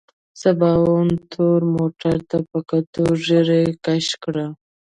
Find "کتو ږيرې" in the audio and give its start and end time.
2.69-3.63